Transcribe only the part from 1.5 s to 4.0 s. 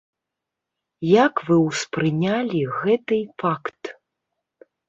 ўспрынялі гэты факт?